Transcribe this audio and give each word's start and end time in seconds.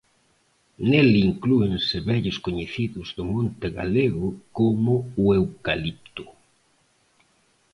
Nel 0.89 1.09
inclúense 1.29 1.97
vellos 2.09 2.37
coñecidos 2.45 3.07
do 3.17 3.23
monte 3.33 3.67
galego 3.79 4.27
como 4.57 4.93
o 5.23 5.25
eucalipto. 5.39 6.23